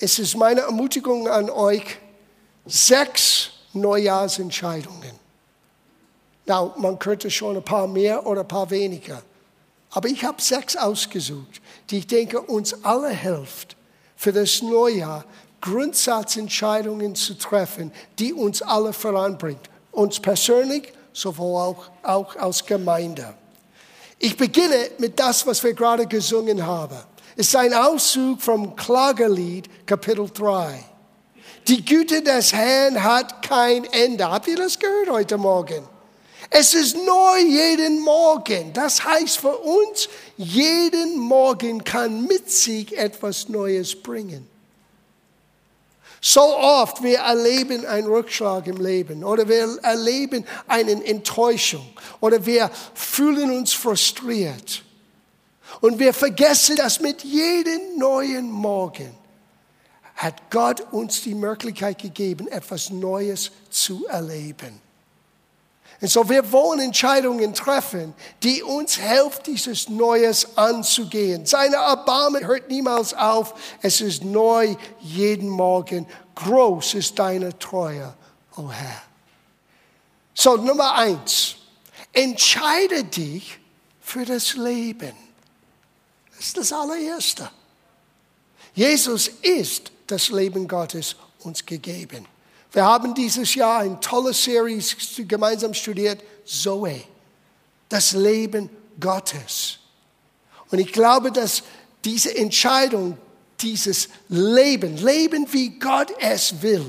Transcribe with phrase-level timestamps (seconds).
[0.00, 1.98] es ist meine Ermutigung an euch,
[2.64, 5.12] sechs Neujahrsentscheidungen.
[6.46, 9.22] Na, man könnte schon ein paar mehr oder ein paar weniger.
[9.90, 11.60] Aber ich habe sechs ausgesucht,
[11.90, 13.76] die ich denke uns alle hilft,
[14.16, 15.24] für das Neujahr
[15.60, 19.68] Grundsatzentscheidungen zu treffen, die uns alle voranbringt.
[19.92, 23.34] Uns persönlich, sowohl auch, auch als Gemeinde.
[24.18, 26.98] Ich beginne mit das, was wir gerade gesungen haben.
[27.36, 30.84] Ist ein Auszug vom Klagelied, Kapitel 3.
[31.68, 34.28] Die Güte des Herrn hat kein Ende.
[34.28, 35.86] Habt ihr das gehört heute Morgen?
[36.48, 38.72] Es ist neu jeden Morgen.
[38.72, 44.48] Das heißt für uns, jeden Morgen kann mit sich etwas Neues bringen.
[46.20, 51.88] So oft wir erleben einen Rückschlag im Leben oder wir erleben eine Enttäuschung
[52.20, 54.82] oder wir fühlen uns frustriert.
[55.80, 59.14] Und wir vergessen, dass mit jedem neuen Morgen
[60.16, 64.80] hat Gott uns die Möglichkeit gegeben, etwas Neues zu erleben.
[66.00, 71.46] Und so wir wollen Entscheidungen treffen, die uns helfen, dieses Neues anzugehen.
[71.46, 73.54] Seine Erbarmen hört niemals auf.
[73.82, 76.06] Es ist neu jeden Morgen.
[76.34, 78.14] Groß ist deine Treue,
[78.56, 79.02] o oh Herr.
[80.34, 81.56] So, Nummer eins.
[82.12, 83.58] Entscheide dich
[84.00, 85.12] für das Leben.
[86.40, 87.50] Das ist das allererste.
[88.74, 92.24] Jesus ist das Leben Gottes uns gegeben.
[92.72, 94.82] Wir haben dieses Jahr eine tolle Serie
[95.28, 97.02] gemeinsam studiert, Zoe,
[97.90, 99.80] das Leben Gottes.
[100.70, 101.62] Und ich glaube, dass
[102.06, 103.18] diese Entscheidung,
[103.60, 106.86] dieses Leben, Leben wie Gott es will,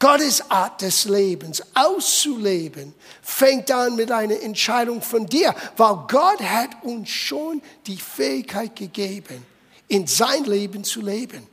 [0.00, 6.70] Gottes Art des Lebens auszuleben, fängt an mit einer Entscheidung von dir, weil Gott hat
[6.82, 9.46] uns schon die Fähigkeit gegeben,
[9.88, 11.46] in sein Leben zu leben.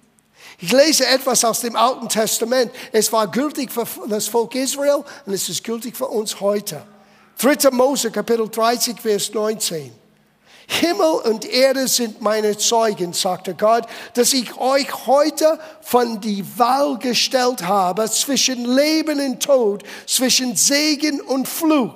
[0.59, 2.71] Ich lese etwas aus dem Alten Testament.
[2.93, 6.81] Es war gültig für das Volk Israel und es ist gültig für uns heute.
[7.39, 7.69] 3.
[7.71, 10.06] Mose, Kapitel 30, Vers 19.
[10.69, 16.99] Himmel und Erde sind meine Zeugen, sagte Gott, dass ich euch heute von die Wahl
[16.99, 21.95] gestellt habe zwischen Leben und Tod, zwischen Segen und Fluch.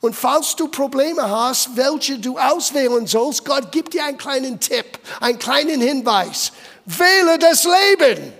[0.00, 4.98] Und falls du Probleme hast, welche du auswählen sollst, Gott gibt dir einen kleinen Tipp,
[5.20, 6.52] einen kleinen Hinweis.
[6.86, 8.32] Wähle das Leben.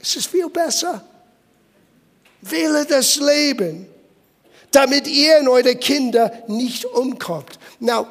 [0.00, 1.02] Es ist viel besser.
[2.42, 3.86] Wähle das Leben,
[4.70, 7.58] damit ihr und eure Kinder nicht umkommt.
[7.80, 8.06] Now,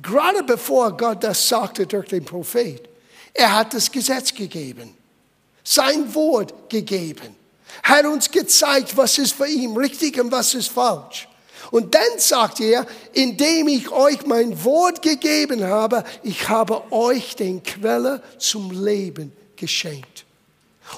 [0.00, 2.88] gerade bevor Gott das sagte durch den Prophet,
[3.34, 4.94] er hat das Gesetz gegeben,
[5.64, 7.36] sein Wort gegeben,
[7.82, 11.28] hat uns gezeigt, was ist für ihn richtig und was ist falsch.
[11.70, 17.62] Und dann sagt er, indem ich euch mein Wort gegeben habe, ich habe euch den
[17.62, 20.26] Quelle zum Leben geschenkt.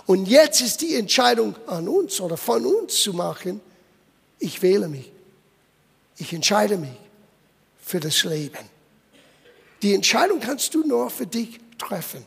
[0.07, 3.61] Und jetzt ist die Entscheidung an uns oder von uns zu machen,
[4.41, 5.13] ich wähle mich.
[6.17, 6.99] Ich entscheide mich
[7.85, 8.74] für das Leben.
[9.85, 12.25] Die Entscheidung kannst du nur für dich treffen.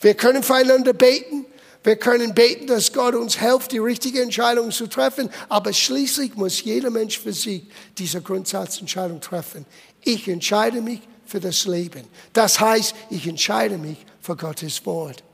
[0.00, 1.44] Wir können füreinander beten,
[1.82, 6.62] wir können beten, dass Gott uns hilft, die richtige Entscheidung zu treffen, aber schließlich muss
[6.62, 7.64] jeder Mensch für sich
[7.98, 9.66] diese Grundsatzentscheidung treffen.
[10.04, 12.04] Ich entscheide mich für das Leben.
[12.32, 15.24] Das heißt, ich entscheide mich für Gottes Wort.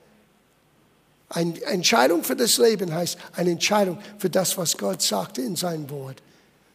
[1.28, 5.90] Eine Entscheidung für das Leben heißt eine Entscheidung für das, was Gott sagte in seinem
[5.90, 6.22] Wort.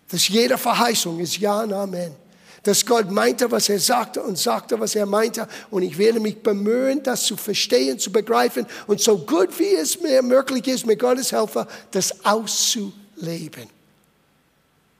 [0.09, 2.24] Dass jede Verheißung ist Ja und Amen
[2.65, 5.47] dass Gott meinte, was er sagte und sagte, was er meinte.
[5.69, 10.01] Und ich werde mich bemühen, das zu verstehen, zu begreifen und so gut wie es
[10.01, 13.69] mir möglich ist, mit Gottes Helfer, das auszuleben.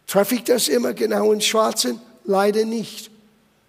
[0.06, 2.00] Treffe ich das immer genau in Schwarzen?
[2.24, 3.10] Leider nicht.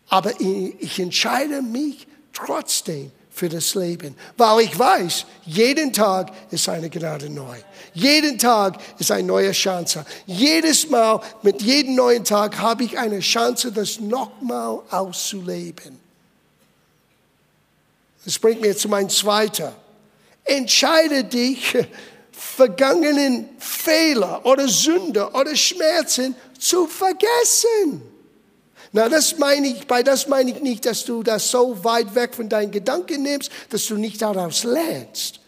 [0.09, 6.89] Aber ich entscheide mich trotzdem für das Leben, weil ich weiß, jeden Tag ist eine
[6.89, 7.59] Gnade neu.
[7.93, 10.07] Jeden Tag ist eine neue Chance.
[10.25, 16.01] Jedes Mal, mit jedem neuen Tag habe ich eine Chance, das nochmal auszuleben.
[18.25, 19.69] Das bringt mir zu meinem zweiten.
[20.43, 21.77] Entscheide dich,
[22.33, 28.01] vergangenen Fehler oder Sünde oder Schmerzen zu vergessen.
[28.93, 32.35] Na, das meine ich, bei das meine ich nicht, dass du das so weit weg
[32.35, 35.41] von deinen Gedanken nimmst, dass du nicht daraus lernst.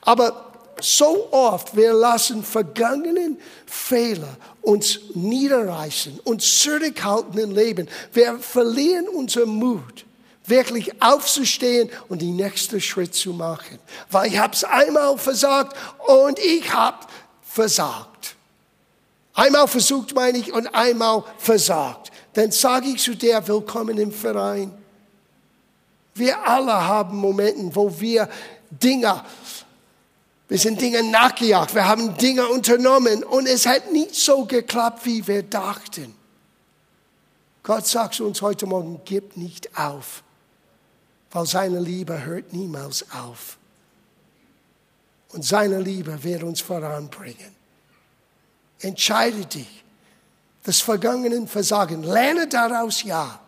[0.00, 7.88] Aber so oft, wir lassen vergangenen Fehler uns niederreißen, uns zurückhalten im Leben.
[8.12, 10.04] Wir verlieren unseren Mut,
[10.44, 13.78] wirklich aufzustehen und den nächsten Schritt zu machen.
[14.10, 15.76] Weil ich habe es einmal versagt
[16.06, 17.06] und ich habe
[17.42, 18.35] versagt.
[19.36, 24.70] Einmal versucht, meine ich, und einmal versagt dann sage ich zu dir, willkommen im Verein.
[26.14, 28.28] Wir alle haben Momente, wo wir
[28.70, 29.24] Dinge,
[30.46, 35.26] wir sind Dinge nachgejagt, wir haben Dinge unternommen und es hat nicht so geklappt, wie
[35.26, 36.14] wir dachten.
[37.62, 40.22] Gott sagt zu uns heute Morgen, gib nicht auf,
[41.30, 43.56] weil seine Liebe hört niemals auf.
[45.32, 47.55] Und seine Liebe wird uns voranbringen.
[48.80, 49.84] Entscheide dich,
[50.64, 52.02] das Vergangenen versagen.
[52.02, 53.40] Lerne daraus ja.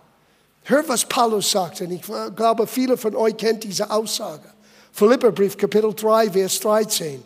[0.65, 1.85] Hör, was Paulus sagte.
[1.85, 2.03] Und ich
[2.37, 4.49] glaube, viele von euch kennen diese Aussage.
[4.93, 7.23] Philipperbrief, Kapitel 3, Vers 13.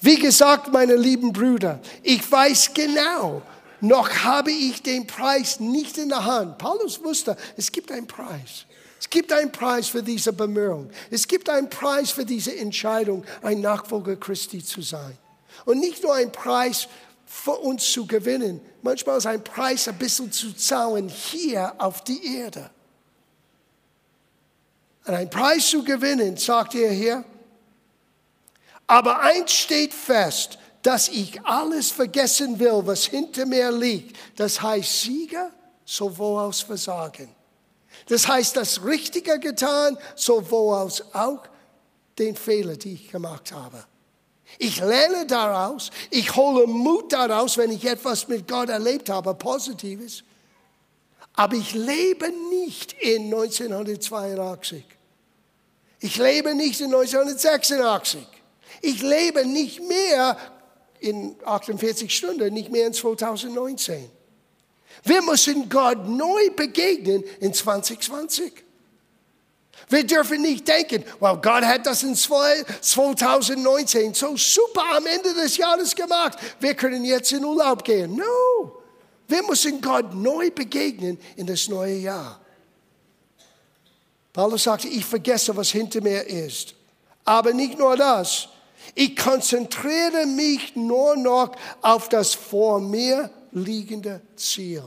[0.00, 3.42] Wie gesagt, meine lieben Brüder, ich weiß genau,
[3.80, 6.58] noch habe ich den Preis nicht in der Hand.
[6.58, 8.66] Paulus wusste, es gibt einen Preis.
[8.98, 10.90] Es gibt einen Preis für diese Bemühung.
[11.10, 15.16] Es gibt einen Preis für diese Entscheidung, ein Nachfolger Christi zu sein.
[15.64, 16.88] Und nicht nur ein Preis
[17.26, 22.36] für uns zu gewinnen, manchmal ist ein Preis ein bisschen zu zahlen hier auf die
[22.38, 22.70] Erde.
[25.06, 27.24] Und ein Preis zu gewinnen, sagt er hier.
[28.86, 34.16] Aber eins steht fest, dass ich alles vergessen will, was hinter mir liegt.
[34.36, 35.50] Das heißt Sieger
[35.84, 37.28] sowohl aus Versagen.
[38.06, 41.42] Das heißt das Richtige getan, sowohl aus auch
[42.18, 43.84] den Fehler, die ich gemacht habe.
[44.58, 50.22] Ich lerne daraus, ich hole Mut daraus, wenn ich etwas mit Gott erlebt habe, Positives.
[51.34, 54.84] Aber ich lebe nicht in 1982.
[56.00, 58.26] Ich lebe nicht in 1986.
[58.82, 60.36] Ich lebe nicht mehr
[61.00, 64.10] in 48 Stunden, nicht mehr in 2019.
[65.04, 68.52] Wir müssen Gott neu begegnen in 2020.
[69.90, 75.56] Wir dürfen nicht denken, well, Gott hat das in 2019 so super am Ende des
[75.56, 76.38] Jahres gemacht.
[76.60, 78.14] Wir können jetzt in Urlaub gehen.
[78.14, 78.82] No.
[79.26, 82.40] Wir müssen Gott neu begegnen in das neue Jahr.
[84.32, 86.74] Paulus sagte, ich vergesse, was hinter mir ist.
[87.24, 88.48] Aber nicht nur das.
[88.94, 94.84] Ich konzentriere mich nur noch auf das vor mir liegende Ziel.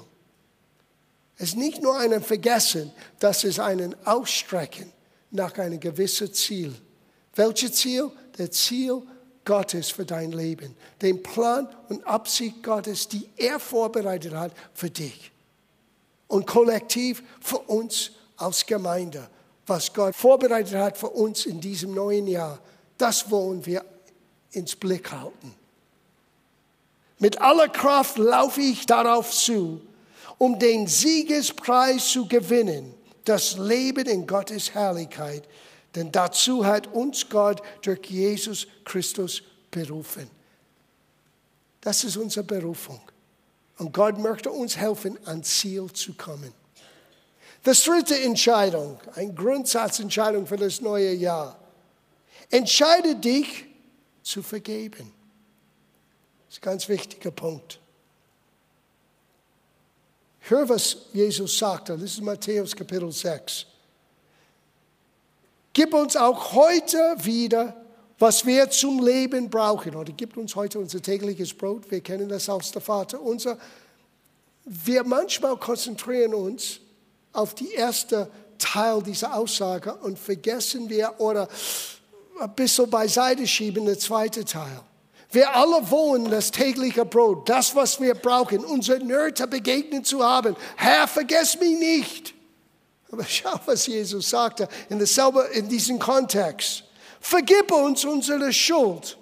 [1.38, 4.92] Es ist nicht nur ein Vergessen, das ist ein Ausstrecken
[5.32, 6.74] nach einem gewissen Ziel.
[7.36, 8.12] Welches Ziel?
[8.38, 9.02] Der Ziel
[9.46, 10.76] Gottes für dein Leben.
[11.02, 15.32] Den Plan und Absicht Gottes, die er vorbereitet hat für dich.
[16.28, 19.28] Und kollektiv für uns als Gemeinde.
[19.66, 22.60] Was Gott vorbereitet hat für uns in diesem neuen Jahr,
[22.98, 23.84] das wollen wir
[24.52, 25.54] ins Blick halten.
[27.20, 29.82] Mit aller Kraft laufe ich darauf zu,
[30.38, 32.94] um den Siegespreis zu gewinnen,
[33.26, 35.48] das Leben in Gottes Herrlichkeit.
[35.96, 40.30] Denn dazu hat uns Gott durch Jesus Christus berufen.
[41.82, 43.02] Das ist unsere Berufung.
[43.78, 46.54] Und Gott möchte uns helfen, ans Ziel zu kommen.
[47.64, 51.58] Das dritte Entscheidung, eine Grundsatzentscheidung für das neue Jahr.
[52.50, 53.66] Entscheide dich
[54.22, 55.12] zu vergeben.
[56.48, 57.80] Das ist ein ganz wichtiger Punkt.
[60.48, 61.94] Hör, was Jesus sagte.
[61.94, 63.66] Das ist Matthäus Kapitel 6.
[65.72, 67.74] Gib uns auch heute wieder,
[68.20, 69.96] was wir zum Leben brauchen.
[69.96, 71.90] Oder gib uns heute unser tägliches Brot.
[71.90, 73.58] Wir kennen das aus der Vater unser.
[74.66, 76.82] Wir manchmal konzentrieren uns
[77.32, 81.48] auf die erste Teil dieser Aussage und vergessen wir oder
[82.42, 84.82] ein bisschen beiseite schieben der zweite Teil.
[85.34, 90.56] Wir alle wollen das tägliche Brot, das, was wir brauchen, unsere Nöte begegnen zu haben.
[90.76, 92.36] Herr, vergess mich nicht.
[93.12, 96.84] Aber schau, was Jesus sagte in, dasselbe, in diesem Kontext.
[97.20, 99.18] Vergib uns unsere Schuld,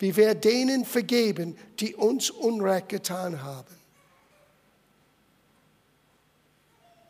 [0.00, 3.76] wie wir denen vergeben, die uns Unrecht getan haben.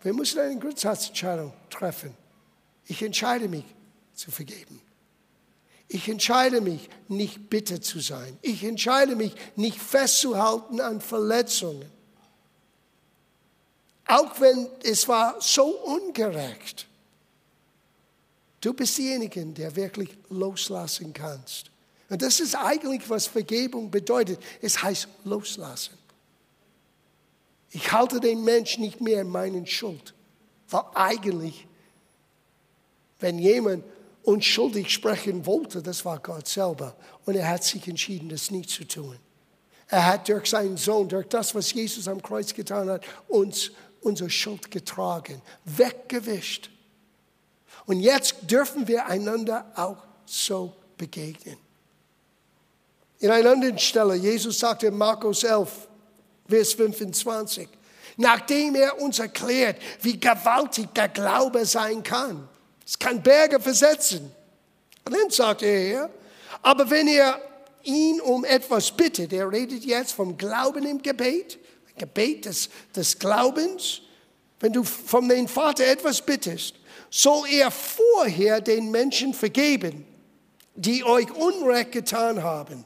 [0.02, 2.14] Wir müssen eine Grundsatzentscheidung treffen.
[2.84, 3.64] Ich entscheide mich
[4.12, 4.82] zu vergeben.
[5.92, 8.38] Ich entscheide mich, nicht bitter zu sein.
[8.42, 11.90] Ich entscheide mich, nicht festzuhalten an Verletzungen.
[14.06, 16.86] Auch wenn es war so ungerecht.
[18.60, 21.72] Du bist derjenige, der wirklich loslassen kannst.
[22.08, 24.40] Und das ist eigentlich, was Vergebung bedeutet.
[24.62, 25.98] Es heißt loslassen.
[27.70, 30.14] Ich halte den Menschen nicht mehr in meinen Schuld.
[30.68, 31.66] Weil eigentlich,
[33.18, 33.82] wenn jemand
[34.22, 36.96] unschuldig sprechen wollte, das war Gott selber.
[37.24, 39.16] Und er hat sich entschieden, das nicht zu tun.
[39.88, 43.72] Er hat durch seinen Sohn, durch das, was Jesus am Kreuz getan hat, uns
[44.02, 46.70] unsere Schuld getragen, weggewischt.
[47.86, 51.56] Und jetzt dürfen wir einander auch so begegnen.
[53.18, 55.88] In einer anderen Stelle, Jesus sagte in Markus 11,
[56.48, 57.68] Vers 25,
[58.16, 62.48] nachdem er uns erklärt, wie gewaltig der Glaube sein kann.
[62.90, 64.32] Es kann Berge versetzen.
[65.04, 66.10] Und dann sagt er,
[66.60, 67.40] aber wenn ihr
[67.84, 71.60] ihn um etwas bittet, er redet jetzt vom Glauben im Gebet,
[71.96, 74.00] Gebet des, des Glaubens,
[74.58, 76.74] wenn du von dem Vater etwas bittest,
[77.10, 80.04] soll er vorher den Menschen vergeben,
[80.74, 82.84] die euch Unrecht getan haben.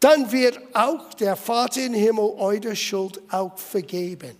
[0.00, 4.34] Dann wird auch der Vater im Himmel eure Schuld auch vergeben.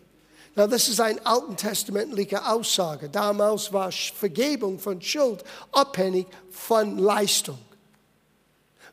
[0.54, 3.08] Na, das ist eine alttestamentliche Aussage.
[3.08, 7.58] Damals war Vergebung von Schuld abhängig von Leistung.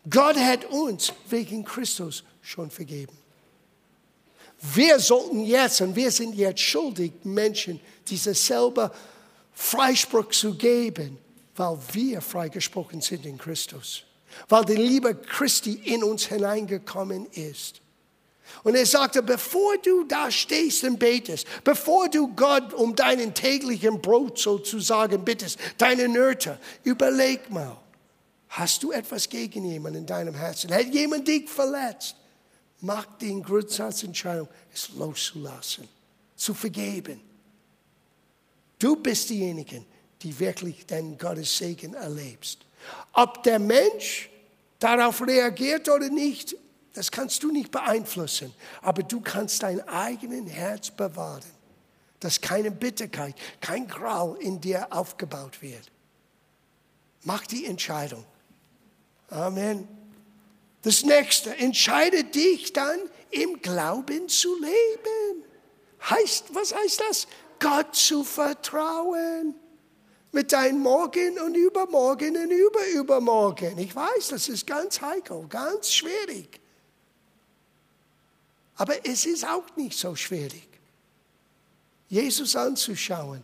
[0.09, 3.17] Gott hat uns wegen Christus schon vergeben.
[4.61, 8.91] Wir sollten jetzt, und wir sind jetzt schuldig, Menschen diese selber
[9.53, 11.17] Freispruch zu geben,
[11.55, 14.03] weil wir freigesprochen sind in Christus.
[14.49, 17.81] Weil die Liebe Christi in uns hineingekommen ist.
[18.63, 24.01] Und er sagte, bevor du da stehst und betest, bevor du Gott um deinen täglichen
[24.01, 27.77] Brot sozusagen bittest, deine Nöte, überleg mal,
[28.49, 30.73] hast du etwas gegen jemanden in deinem Herzen?
[30.73, 32.15] Hat jemand dich verletzt?
[32.81, 35.87] Mach den Grundsatzentscheidung, es loszulassen,
[36.35, 37.21] zu vergeben.
[38.79, 39.83] Du bist diejenige,
[40.21, 42.59] die wirklich den Gottes Segen erlebst.
[43.13, 44.29] Ob der Mensch
[44.79, 46.55] darauf reagiert oder nicht,
[46.97, 48.51] das kannst du nicht beeinflussen.
[48.81, 51.43] Aber du kannst dein eigenes Herz bewahren,
[52.19, 55.91] dass keine Bitterkeit, kein Graul in dir aufgebaut wird.
[57.23, 58.25] Mach die Entscheidung.
[59.29, 59.87] Amen.
[60.81, 62.99] Das nächste, entscheide dich dann
[63.29, 65.43] im Glauben zu leben.
[66.09, 67.27] Heißt, was heißt das?
[67.59, 69.53] Gott zu vertrauen.
[70.31, 73.77] Mit deinem Morgen und Übermorgen und Überübermorgen.
[73.77, 76.59] Ich weiß, das ist ganz heikel, ganz schwierig.
[78.77, 80.67] Aber es ist auch nicht so schwierig.
[82.09, 83.43] Jesus anzuschauen,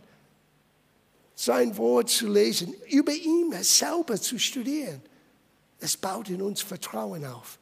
[1.34, 5.02] sein Wort zu lesen, über ihn selber zu studieren.
[5.80, 7.58] Es baut in uns Vertrauen auf.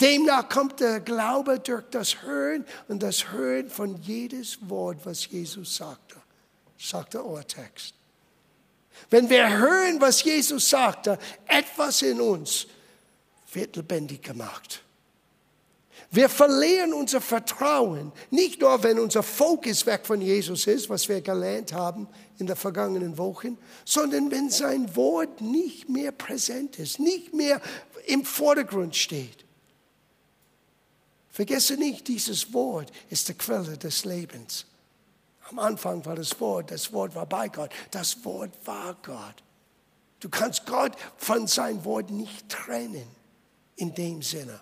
[0.00, 5.76] Demnach kommt der Glaube durch das Hören und das Hören von jedes Wort, was Jesus
[5.76, 6.16] sagte,
[6.78, 7.94] sagt der Urtext.
[9.10, 12.66] Wenn wir hören, was Jesus sagte, etwas in uns
[13.52, 14.82] wird lebendig gemacht.
[16.12, 21.20] Wir verlieren unser Vertrauen, nicht nur wenn unser Fokus weg von Jesus ist, was wir
[21.20, 27.32] gelernt haben in den vergangenen Wochen, sondern wenn sein Wort nicht mehr präsent ist, nicht
[27.32, 27.60] mehr
[28.06, 29.44] im Vordergrund steht.
[31.30, 34.66] Vergesse nicht, dieses Wort ist die Quelle des Lebens.
[35.48, 39.44] Am Anfang war das Wort, das Wort war bei Gott, das Wort war Gott.
[40.18, 43.06] Du kannst Gott von seinem Wort nicht trennen
[43.76, 44.60] in dem Sinne.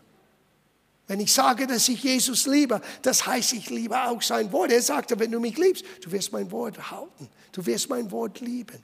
[1.09, 4.71] Wenn ich sage, dass ich Jesus liebe, das heißt, ich liebe auch sein Wort.
[4.71, 7.29] Er sagte, wenn du mich liebst, du wirst mein Wort halten.
[7.51, 8.79] Du wirst mein Wort lieben.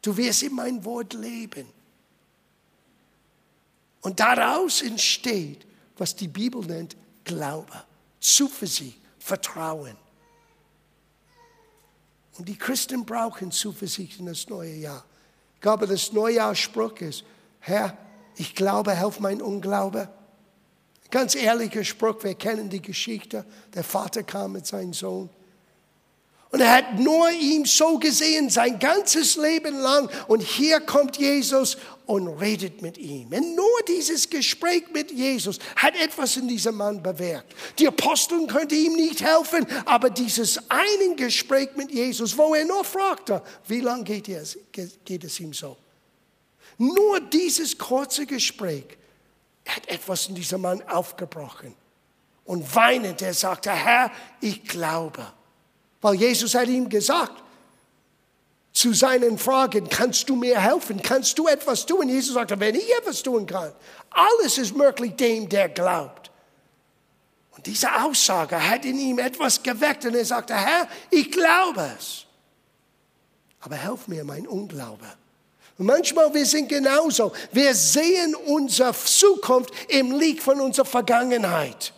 [0.00, 1.66] Du wirst in mein Wort leben.
[4.02, 5.66] Und daraus entsteht,
[5.96, 7.72] was die Bibel nennt, Glaube,
[8.20, 9.96] Zuversicht, Vertrauen.
[12.36, 15.04] Und die Christen brauchen Zuversicht in das neue Jahr.
[15.54, 17.24] Ich glaube, das Neujahrsspruch ist,
[17.60, 17.96] Herr,
[18.36, 20.08] ich glaube, helf mein Unglaube.
[21.14, 23.44] Ganz ehrlicher Spruch, wir kennen die Geschichte.
[23.72, 25.30] Der Vater kam mit seinem Sohn.
[26.50, 30.10] Und er hat nur ihn so gesehen, sein ganzes Leben lang.
[30.26, 33.28] Und hier kommt Jesus und redet mit ihm.
[33.32, 37.54] Und nur dieses Gespräch mit Jesus hat etwas in diesem Mann bewirkt.
[37.78, 42.82] Die Aposteln könnten ihm nicht helfen, aber dieses eine Gespräch mit Jesus, wo er nur
[42.82, 45.76] fragte, wie lange geht es ihm so?
[46.76, 48.98] Nur dieses kurze Gespräch
[49.64, 51.74] er hat etwas in diesem Mann aufgebrochen.
[52.44, 55.26] Und weinend, er sagte, Herr, ich glaube.
[56.00, 57.42] Weil Jesus hat ihm gesagt,
[58.72, 61.00] zu seinen Fragen, kannst du mir helfen?
[61.00, 62.08] Kannst du etwas tun?
[62.08, 63.72] Jesus sagte, wenn ich etwas tun kann,
[64.10, 66.30] alles ist möglich dem, der glaubt.
[67.52, 72.26] Und diese Aussage hat in ihm etwas geweckt und er sagte, Herr, ich glaube es.
[73.60, 75.06] Aber helf mir mein Unglaube.
[75.78, 77.32] Und manchmal wir sind genauso.
[77.52, 81.92] Wir sehen unsere Zukunft im Licht von unserer Vergangenheit.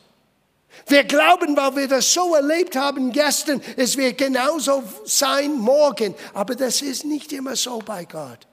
[0.86, 6.14] Wir glauben, weil wir das so erlebt haben gestern, es wird genauso sein morgen.
[6.32, 8.46] Aber das ist nicht immer so bei Gott.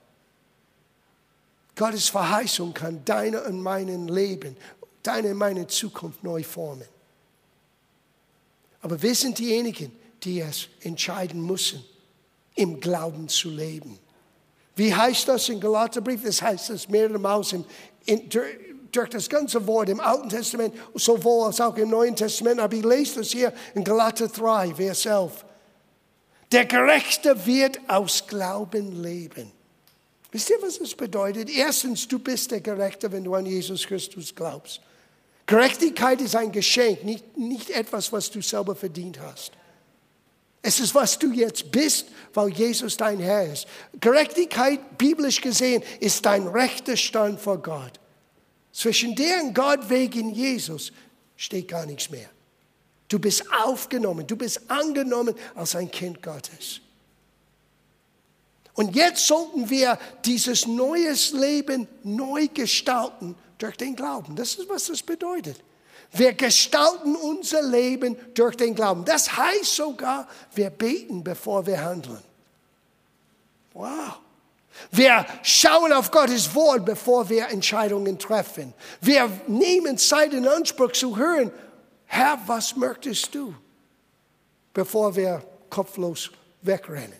[1.75, 4.57] Gottes Verheißung kann deine und meinen Leben,
[5.01, 6.87] deine und meine Zukunft neu formen.
[8.81, 9.91] Aber wir sind diejenigen,
[10.23, 11.83] die es entscheiden müssen,
[12.55, 13.97] im Glauben zu leben.
[14.75, 16.23] Wie heißt das im Galaterbrief?
[16.23, 17.65] Das heißt das mehrere Mal im
[18.93, 22.85] durch das ganze Wort im Alten Testament, sowohl als auch im Neuen Testament, aber ich
[22.85, 25.45] lese das hier in Galater 3, Vers 11.
[26.51, 29.51] Der Gerechte wird aus Glauben leben.
[30.31, 31.49] Wisst ihr, was das bedeutet?
[31.49, 34.81] Erstens, du bist der Gerechte, wenn du an Jesus Christus glaubst.
[35.45, 39.51] Gerechtigkeit ist ein Geschenk, nicht, nicht etwas, was du selber verdient hast.
[40.65, 43.67] Es ist, was du jetzt bist, weil Jesus dein Herr ist.
[43.99, 47.99] Gerechtigkeit, biblisch gesehen, ist dein rechter Stand vor Gott.
[48.71, 50.93] Zwischen dir und Gott wegen Jesus
[51.35, 52.29] steht gar nichts mehr.
[53.09, 56.79] Du bist aufgenommen, du bist angenommen als ein Kind Gottes.
[58.73, 64.37] Und jetzt sollten wir dieses neues Leben neu gestalten durch den Glauben.
[64.37, 65.61] Das ist, was das bedeutet.
[66.11, 69.05] Wir gestalten unser Leben durch den Glauben.
[69.05, 72.21] Das heißt sogar, wir beten, bevor wir handeln.
[73.73, 74.19] Wow.
[74.91, 78.73] Wir schauen auf Gottes Wort, bevor wir Entscheidungen treffen.
[79.01, 81.51] Wir nehmen Zeit in Anspruch zu hören,
[82.05, 83.55] Herr, was möchtest du?
[84.73, 86.31] Bevor wir kopflos
[86.61, 87.19] wegrennen.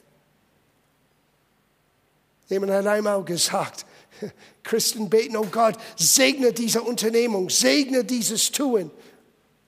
[2.47, 3.85] Jemand hat einmal gesagt,
[4.63, 8.91] Christen beten, oh Gott, segne diese Unternehmung, segne dieses Tun.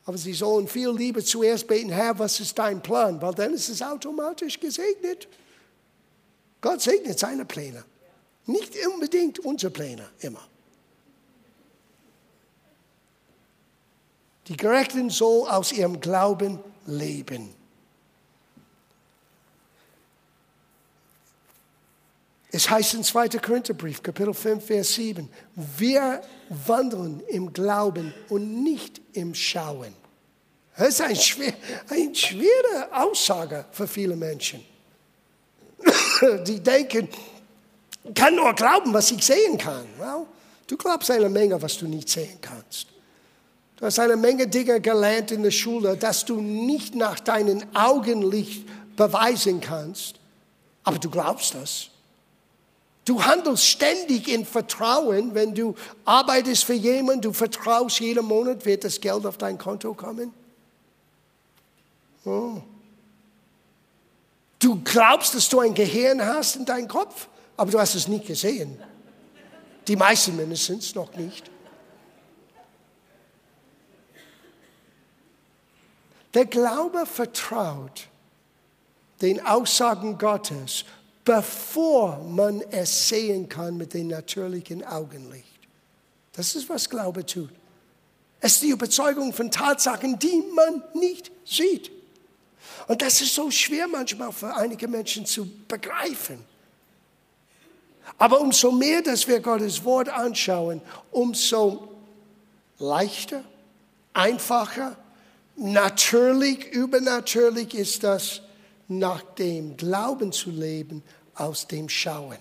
[0.05, 3.21] Aber sie sollen viel lieber zuerst beten, Herr, was ist dein Plan?
[3.21, 5.27] Weil dann ist es automatisch gesegnet.
[6.61, 7.83] Gott segnet seine Pläne.
[8.45, 10.47] Nicht unbedingt unsere Pläne, immer.
[14.47, 17.49] Die Gerechten soll aus ihrem Glauben leben.
[22.55, 23.27] Es heißt im 2.
[23.39, 25.27] Korintherbrief, Kapitel 5, Vers 7,
[25.77, 26.21] wir
[26.65, 29.93] wandeln im Glauben und nicht im Schauen.
[30.77, 31.53] Das ist eine, schwer,
[31.89, 34.63] eine schwere Aussage für viele Menschen.
[36.47, 37.09] Die denken,
[38.05, 39.85] ich kann nur glauben, was ich sehen kann.
[39.97, 40.25] Well,
[40.65, 42.87] du glaubst eine Menge, was du nicht sehen kannst.
[43.75, 48.65] Du hast eine Menge Dinge gelernt in der Schule, dass du nicht nach deinen Augenlicht
[48.95, 50.15] beweisen kannst,
[50.85, 51.89] aber du glaubst das.
[53.05, 58.83] Du handelst ständig in Vertrauen, wenn du arbeitest für jemanden, du vertraust, jeden Monat wird
[58.83, 60.33] das Geld auf dein Konto kommen.
[62.25, 62.61] Oh.
[64.57, 68.25] Du glaubst, dass du ein Gehirn hast in deinem Kopf, aber du hast es nicht
[68.25, 68.81] gesehen.
[69.87, 71.51] Die meisten mindestens noch nicht.
[76.33, 78.07] Der Glaube vertraut
[79.21, 80.85] den Aussagen Gottes
[81.25, 85.45] bevor man es sehen kann mit dem natürlichen Augenlicht.
[86.33, 87.49] Das ist, was Glaube tut.
[88.39, 91.91] Es ist die Überzeugung von Tatsachen, die man nicht sieht.
[92.87, 96.43] Und das ist so schwer manchmal für einige Menschen zu begreifen.
[98.19, 101.87] Aber umso mehr, dass wir Gottes Wort anschauen, umso
[102.77, 103.43] leichter,
[104.13, 104.95] einfacher,
[105.55, 108.41] natürlich, übernatürlich ist das,
[108.87, 111.03] nach dem Glauben zu leben,
[111.35, 112.37] aus dem Schauen.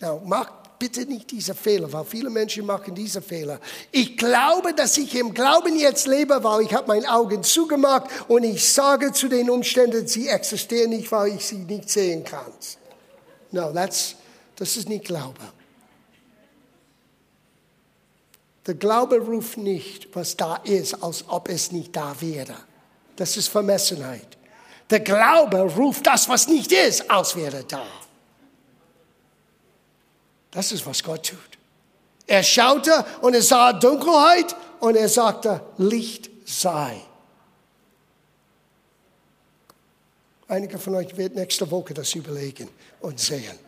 [0.00, 3.60] Now, mach bitte nicht diese Fehler, weil viele Menschen machen diese Fehler.
[3.90, 8.44] Ich glaube, dass ich im Glauben jetzt lebe, weil ich habe meine Augen zugemacht und
[8.44, 12.52] ich sage zu den Umständen, sie existieren nicht, weil ich sie nicht sehen kann.
[13.50, 14.14] No, that's,
[14.56, 15.40] das ist nicht Glaube.
[18.66, 22.54] Der Glaube ruft nicht, was da ist, als ob es nicht da wäre.
[23.16, 24.37] Das ist Vermessenheit.
[24.90, 27.86] Der Glaube ruft das, was nicht ist, als wäre da.
[30.50, 31.38] Das ist, was Gott tut.
[32.26, 37.00] Er schaute und er sah Dunkelheit und er sagte, Licht sei.
[40.46, 42.70] Einige von euch werden nächste Woche das überlegen
[43.00, 43.58] und sehen.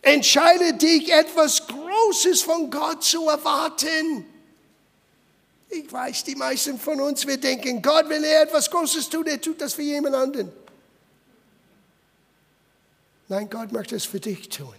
[0.00, 4.26] Entscheide dich, etwas Großes von Gott zu erwarten.
[5.74, 9.40] Ich weiß, die meisten von uns, wir denken, Gott, wenn er etwas Großes tut, er
[9.40, 10.52] tut das für jemand anderen.
[13.28, 14.74] Nein, Gott möchte es für dich tun,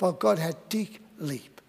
[0.00, 1.62] weil Gott hat dich lieb.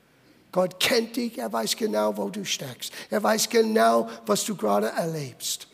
[0.52, 2.92] Gott kennt dich, er weiß genau, wo du steckst.
[3.12, 5.68] Er weiß genau, was du gerade erlebst.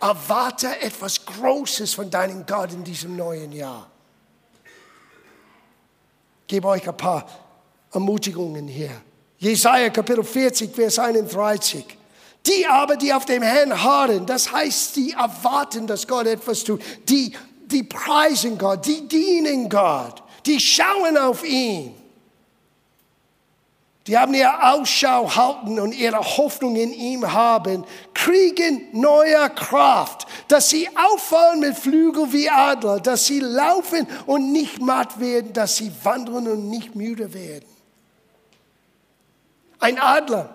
[0.00, 3.88] Erwarte etwas Großes von deinem Gott in diesem neuen Jahr.
[6.40, 7.24] Ich gebe euch ein paar
[7.92, 9.00] Ermutigungen hier.
[9.38, 11.98] Jesaja Kapitel 40, Vers 31.
[12.46, 16.82] Die aber, die auf dem Herrn harren, das heißt, die erwarten, dass Gott etwas tut,
[17.08, 17.32] die,
[17.66, 21.94] die preisen Gott, die dienen Gott, die schauen auf ihn.
[24.08, 30.70] Die haben ihre Ausschau halten und ihre Hoffnung in ihm haben, kriegen neue Kraft, dass
[30.70, 35.92] sie auffallen mit Flügel wie Adler, dass sie laufen und nicht matt werden, dass sie
[36.02, 37.68] wandeln und nicht müde werden.
[39.78, 40.52] Ein Adler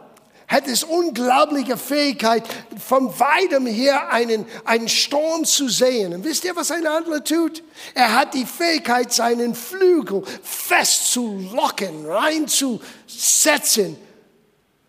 [0.47, 2.43] hat es unglaubliche Fähigkeit,
[2.79, 6.13] von weitem her einen, einen Sturm zu sehen.
[6.13, 7.63] Und wisst ihr, was ein Adler tut?
[7.93, 13.97] Er hat die Fähigkeit, seinen Flügel festzulocken, reinzusetzen.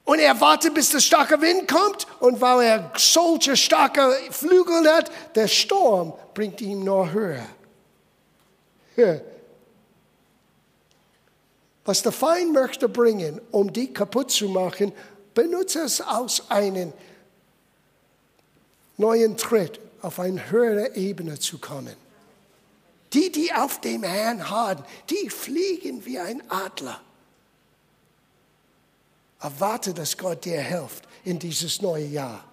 [0.05, 2.07] Und er wartet, bis der starke Wind kommt.
[2.21, 7.47] Und weil er solche starke Flügel hat, der Sturm bringt ihn nur höher.
[8.95, 9.21] höher.
[11.85, 14.93] Was der Feind möchte bringen, um die kaputt zu machen,
[15.39, 16.93] benutze es aus einem
[18.97, 21.95] neuen Tritt auf eine höhere Ebene zu kommen.
[23.13, 27.01] Die, die auf dem Herrn harren, die fliegen wie ein Adler.
[29.39, 32.45] Erwarte, dass Gott dir hilft in dieses neue Jahr.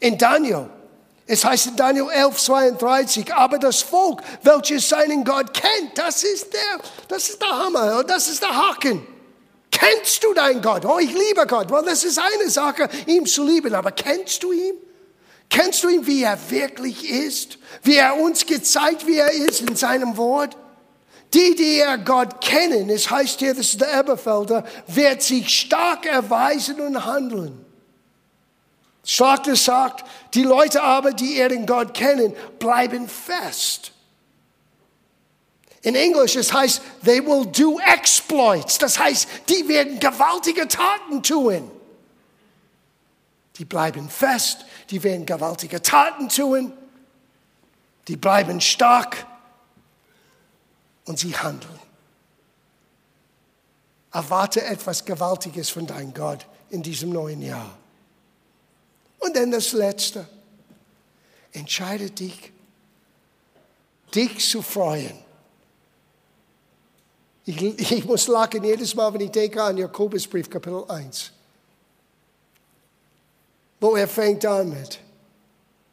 [0.00, 0.70] In Daniel,
[1.26, 6.54] es heißt in Daniel 11, 32, aber das Volk, welches seinen Gott kennt, das ist
[6.54, 9.13] der, das ist der Hammer, das ist der Haken.
[9.84, 10.86] Kennst du deinen Gott?
[10.86, 11.70] Oh, ich liebe Gott.
[11.70, 13.74] Well, das ist eine Sache, ihm zu lieben.
[13.74, 14.74] Aber kennst du ihn?
[15.50, 17.58] Kennst du ihn, wie er wirklich ist?
[17.82, 20.56] Wie er uns gezeigt, wie er ist in seinem Wort?
[21.34, 26.06] Die, die er Gott kennen, es heißt hier, das ist der Eberfelder, wird sich stark
[26.06, 27.64] erweisen und handeln.
[29.04, 33.93] Stark sagt, die Leute aber, die ihren Gott kennen, bleiben fest.
[35.84, 38.78] In Englisch, es heißt, they will do exploits.
[38.78, 41.70] Das heißt, die werden gewaltige Taten tun.
[43.56, 46.72] Die bleiben fest, die werden gewaltige Taten tun,
[48.08, 49.26] die bleiben stark
[51.04, 51.78] und sie handeln.
[54.10, 57.76] Erwarte etwas Gewaltiges von deinem Gott in diesem neuen Jahr.
[59.18, 60.26] Und dann das Letzte.
[61.52, 62.52] Entscheide dich,
[64.14, 65.23] dich zu freuen
[67.44, 71.30] ich, ich muss lachen jedes Mal, wenn ich denke an Jakobusbrief, Kapitel 1.
[73.80, 74.98] Wo er fängt an mit,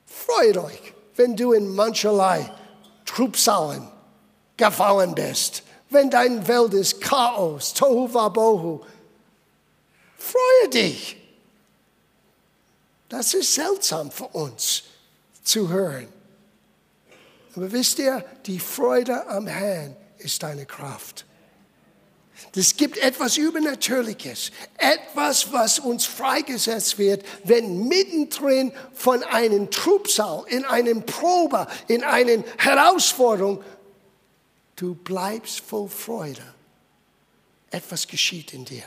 [0.05, 2.49] freut euch, wenn du in mancherlei
[3.05, 3.87] Trubsalen
[4.55, 8.81] gefallen bist, wenn dein Welt ist Chaos, Tohu Wabohu.
[10.17, 11.17] Freue dich.
[13.09, 14.83] Das ist seltsam für uns
[15.43, 16.07] zu hören.
[17.55, 21.25] Aber wisst ihr, die Freude am Herrn ist deine Kraft.
[22.55, 30.65] Es gibt etwas Übernatürliches, etwas, was uns freigesetzt wird, wenn mittendrin von einem Trubsal, in
[30.65, 33.63] einem Probe, in einer Herausforderung,
[34.75, 36.43] du bleibst voll Freude.
[37.69, 38.83] Etwas geschieht in dir.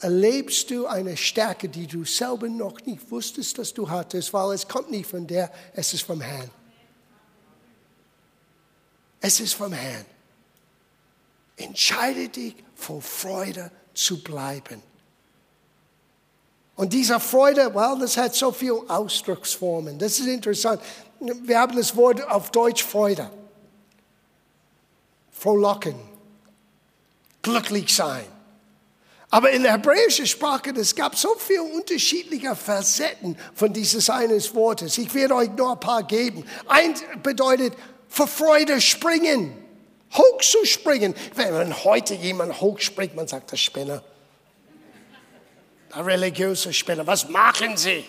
[0.00, 4.66] Erlebst du eine Stärke, die du selber noch nicht wusstest, dass du hattest, weil es
[4.66, 6.50] kommt nicht von der, es ist vom Herrn.
[9.20, 10.06] Es ist vom Herrn.
[11.58, 14.80] Entscheide dich, vor Freude zu bleiben.
[16.76, 19.98] Und diese Freude, well, das hat so viele Ausdrucksformen.
[19.98, 20.80] Das ist interessant.
[21.18, 23.28] Wir haben das Wort auf Deutsch Freude.
[25.32, 25.96] Frohlocken.
[27.42, 28.24] Glücklich sein.
[29.30, 34.96] Aber in der hebräischen Sprache, es gab so viele unterschiedliche Facetten von dieses eines Wortes.
[34.98, 36.44] Ich werde euch nur ein paar geben.
[36.68, 37.74] Eins bedeutet
[38.08, 39.67] vor Freude springen
[40.14, 41.14] hochzuspringen.
[41.34, 44.02] Wenn heute jemand hochspringt, man sagt, der Spinner.
[45.94, 47.06] Der religiöse Spinner.
[47.06, 48.04] Was machen Sie?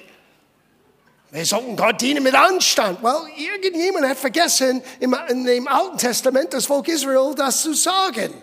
[1.31, 3.03] Wir sollten Gott dienen mit Anstand.
[3.03, 8.33] Well, irgendjemand hat vergessen, in dem Alten Testament das Volk Israel das zu sagen.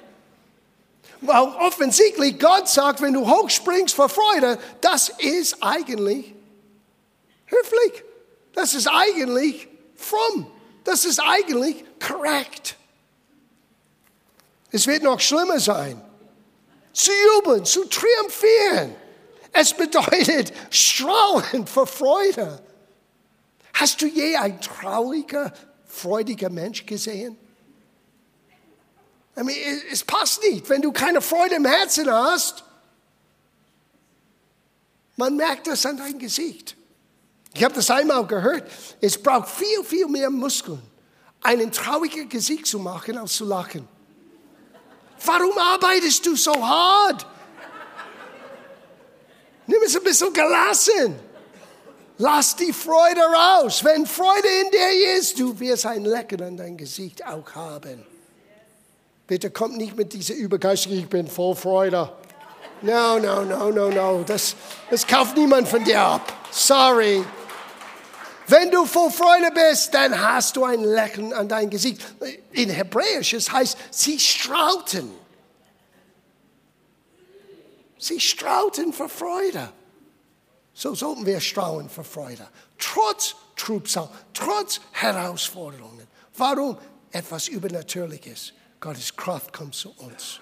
[1.21, 6.33] Well, offensichtlich, Gott sagt, wenn du hochspringst vor Freude, das ist eigentlich
[7.47, 8.05] höflich.
[8.53, 9.67] Das ist eigentlich
[9.97, 10.47] fromm.
[10.85, 12.77] Das ist eigentlich korrekt.
[14.71, 16.01] Es wird noch schlimmer sein.
[16.93, 18.95] Zu jubeln, zu triumphieren.
[19.53, 22.63] Es bedeutet strahlen vor Freude.
[23.75, 25.53] Hast du je ein trauriger,
[25.87, 27.39] freudiger Mensch gesehen?
[29.39, 29.57] I mean,
[29.93, 32.65] es passt nicht, wenn du keine Freude im Herzen hast.
[35.17, 36.77] Man merkt das an deinem Gesicht.
[37.55, 38.71] Ich habe das einmal gehört.
[39.01, 40.83] Es braucht viel, viel mehr Muskeln,
[41.43, 43.89] einen traurigen Gesicht zu machen, als zu lachen.
[45.27, 47.27] Warum arbeitest du so hart?
[49.67, 51.19] Nimm es ein bisschen gelassen.
[52.19, 53.85] Lass die Freude raus.
[53.85, 58.07] Wenn Freude in dir ist, du wirst ein Lecken an dein Gesicht auch haben.
[59.27, 62.11] Bitte kommt nicht mit dieser Übergeistung, ich bin voll Freude.
[62.83, 64.23] No, no, no, no, no.
[64.25, 64.55] Das,
[64.91, 66.33] das kauft niemand von dir ab.
[66.51, 67.25] Sorry.
[68.49, 72.05] Wenn du voll Freude bist, dann hast du ein Lächeln an dein Gesicht.
[72.53, 75.11] In Hebräisch es heißt, sie strahlten.
[77.99, 79.73] Sie strauten vor Freude.
[80.75, 82.47] So sollten wir strahlen vor Freude.
[82.79, 86.07] Trotz Trübsal, trotz Herausforderungen.
[86.37, 86.79] Warum?
[87.11, 88.53] Etwas Übernatürliches.
[88.79, 90.41] Gottes Kraft kommt zu uns.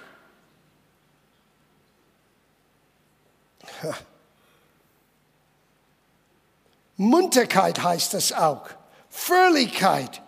[6.97, 8.69] Munterkeit heißt es auch.
[9.11, 10.23] Fröhlichkeit.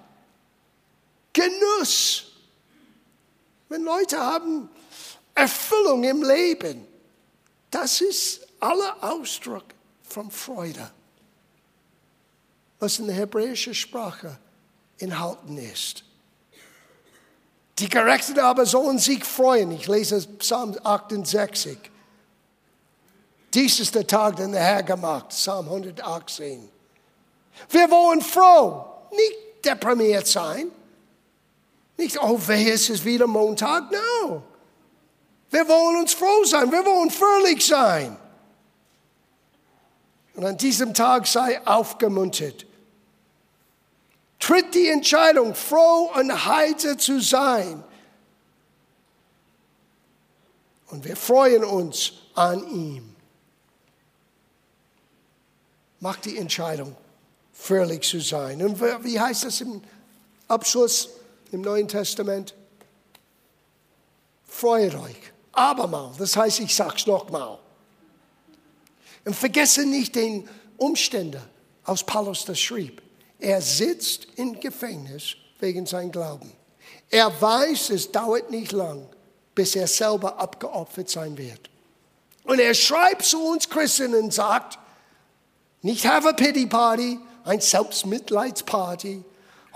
[1.32, 2.32] Genuss.
[3.68, 4.68] Wenn Leute haben
[5.34, 6.86] Erfüllung im Leben,
[7.70, 9.64] das ist aller Ausdruck
[10.02, 10.90] von Freude,
[12.78, 14.38] was in der hebräischen Sprache
[14.98, 16.04] enthalten ist.
[17.78, 19.70] Die Gerechten aber sollen sich freuen.
[19.72, 21.78] Ich lese Psalm 68.
[23.56, 26.68] Dies ist der Tag, den der Herr gemacht, Psalm 118.
[27.70, 30.70] Wir wollen froh, nicht deprimiert sein.
[31.96, 33.90] Nicht, oh, ist es wieder Montag?
[33.90, 34.42] No.
[35.48, 38.14] Wir wollen uns froh sein, wir wollen fröhlich sein.
[40.34, 42.66] Und an diesem Tag sei aufgemuntert.
[44.38, 47.82] Tritt die Entscheidung, froh und heiter zu sein.
[50.88, 53.15] Und wir freuen uns an ihm.
[56.00, 56.94] Mach die Entscheidung,
[57.52, 58.62] fröhlich zu sein.
[58.62, 59.82] Und wie heißt das im
[60.48, 61.08] Abschluss
[61.52, 62.54] im Neuen Testament?
[64.46, 65.16] Freut euch.
[65.52, 67.58] Abermal, das heißt, ich sage es nochmal.
[69.24, 71.42] Und vergesse nicht den Umstände,
[71.84, 73.02] aus Paulus das schrieb.
[73.38, 76.52] Er sitzt im Gefängnis wegen seinem Glauben.
[77.10, 79.08] Er weiß, es dauert nicht lang,
[79.54, 81.70] bis er selber abgeopfert sein wird.
[82.44, 84.78] Und er schreibt zu uns Christen und sagt,
[85.82, 89.24] nicht have a pity party, ein Selbstmitleidsparty.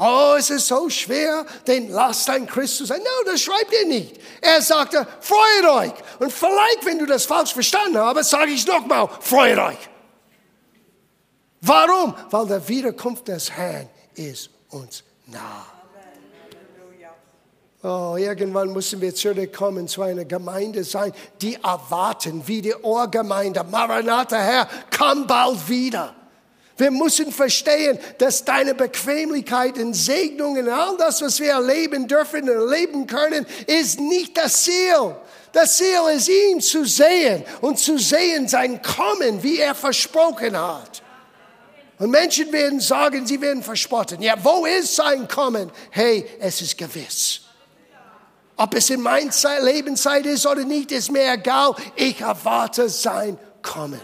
[0.02, 3.00] Oh, es ist so schwer, den Last ein Christ zu sein.
[3.00, 4.18] No, das schreibt er nicht.
[4.40, 5.92] Er sagte, freut euch.
[6.18, 9.90] Und vielleicht, wenn du das falsch verstanden hast, sage ich nochmal, freut euch.
[11.60, 12.14] Warum?
[12.30, 15.66] Weil der Wiederkunft des Herrn ist uns nah.
[17.82, 23.64] Oh, irgendwann müssen wir zurückkommen zu einer Gemeinde sein, die erwarten, wie die Ohrgemeinde.
[23.64, 26.14] Maranatha, Herr, komm bald wieder.
[26.76, 32.42] Wir müssen verstehen, dass deine Bequemlichkeit und Segnungen und all das, was wir erleben dürfen
[32.42, 35.16] und erleben können, ist nicht das Ziel.
[35.52, 41.02] Das Ziel ist, ihn zu sehen und zu sehen sein Kommen, wie er versprochen hat.
[41.98, 44.20] Und Menschen werden sagen, sie werden verspotten.
[44.22, 45.70] Ja, wo ist sein Kommen?
[45.90, 47.42] Hey, es ist gewiss.
[48.60, 51.74] Ob es in meiner Lebenszeit ist oder nicht, ist mir egal.
[51.96, 54.02] Ich erwarte sein Kommen.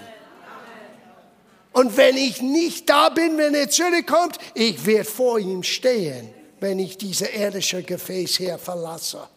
[1.72, 6.78] Und wenn ich nicht da bin, wenn er zurückkommt, ich werde vor ihm stehen, wenn
[6.78, 9.28] ich diese irdische Gefäß hier verlasse.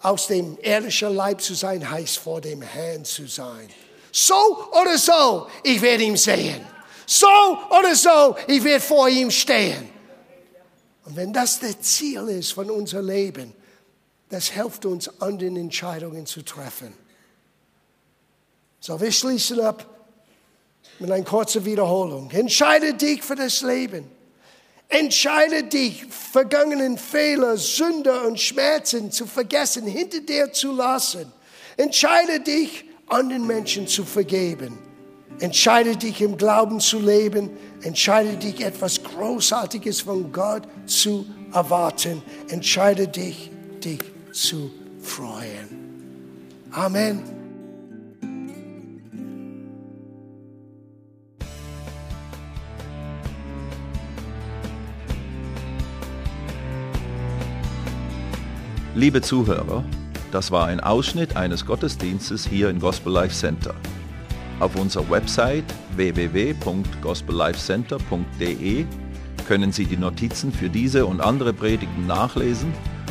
[0.00, 3.68] Aus dem irdischen Leib zu sein, heißt vor dem Herrn zu sein.
[4.10, 6.64] So oder so, ich werde ihn sehen.
[7.04, 7.26] So
[7.78, 9.90] oder so, ich werde vor ihm stehen.
[11.04, 13.63] Und wenn das das Ziel ist von unserem Leben,
[14.34, 16.92] das hilft uns, andere Entscheidungen zu treffen.
[18.80, 19.86] So, wir schließen ab
[20.98, 22.28] mit einer kurzen Wiederholung.
[22.32, 24.10] Entscheide dich für das Leben.
[24.88, 31.32] Entscheide dich, vergangenen Fehler, Sünde und Schmerzen zu vergessen, hinter dir zu lassen.
[31.76, 34.76] Entscheide dich, anderen Menschen zu vergeben.
[35.38, 37.50] Entscheide dich, im Glauben zu leben.
[37.82, 42.20] Entscheide dich, etwas Großartiges von Gott zu erwarten.
[42.48, 43.52] Entscheide dich,
[43.84, 44.70] dich zu
[45.00, 45.68] freuen.
[46.72, 47.22] Amen.
[58.96, 59.84] Liebe Zuhörer,
[60.30, 63.74] das war ein Ausschnitt eines Gottesdienstes hier im Gospel Life Center.
[64.60, 65.64] Auf unserer Website
[65.96, 68.86] www.gospellifecenter.de
[69.46, 72.72] können Sie die Notizen für diese und andere Predigten nachlesen